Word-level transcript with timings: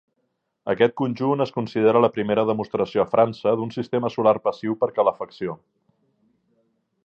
Aquest 0.71 0.95
conjunt 1.01 1.43
es 1.45 1.51
considera 1.57 2.01
la 2.05 2.09
primera 2.15 2.45
demostració 2.51 3.03
a 3.03 3.07
França 3.11 3.53
d'un 3.61 3.75
sistema 3.77 4.13
solar 4.17 4.35
passiu 4.49 4.81
per 4.81 4.93
calefacció. 4.99 5.59